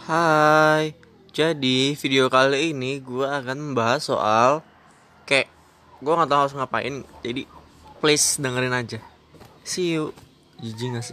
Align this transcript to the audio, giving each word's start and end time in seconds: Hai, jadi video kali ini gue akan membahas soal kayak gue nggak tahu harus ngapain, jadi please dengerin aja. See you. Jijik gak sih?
Hai, 0.00 0.96
jadi 1.28 1.92
video 1.92 2.32
kali 2.32 2.72
ini 2.72 3.04
gue 3.04 3.28
akan 3.28 3.52
membahas 3.76 4.08
soal 4.08 4.64
kayak 5.28 5.52
gue 6.00 6.08
nggak 6.08 6.24
tahu 6.24 6.40
harus 6.40 6.56
ngapain, 6.56 7.04
jadi 7.20 7.44
please 8.00 8.40
dengerin 8.40 8.72
aja. 8.72 8.96
See 9.60 9.92
you. 9.92 10.16
Jijik 10.56 10.96
gak 10.96 11.04
sih? 11.04 11.08